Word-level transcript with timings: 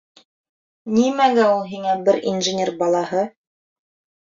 Нимәгә 0.95 1.43
ул 1.59 1.61
һиңә 1.75 1.95
бер 2.09 2.19
инженер 2.33 2.73
балаһы? 2.83 3.23